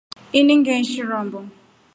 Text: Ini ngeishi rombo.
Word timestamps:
Ini 0.39 0.53
ngeishi 0.59 1.01
rombo. 1.09 1.39